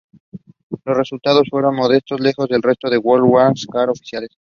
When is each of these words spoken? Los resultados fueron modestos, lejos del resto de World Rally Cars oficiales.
Los 0.83 0.97
resultados 0.97 1.47
fueron 1.51 1.75
modestos, 1.75 2.19
lejos 2.19 2.49
del 2.49 2.63
resto 2.63 2.89
de 2.89 2.97
World 2.97 3.31
Rally 3.31 3.67
Cars 3.71 3.89
oficiales. 3.91 4.31